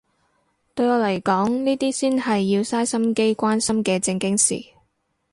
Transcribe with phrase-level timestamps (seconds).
[0.73, 4.59] 對我嚟講呢啲先係要嘥心機關心嘅正經事